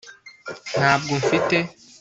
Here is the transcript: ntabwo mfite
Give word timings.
ntabwo 0.71 1.09
mfite 1.21 1.57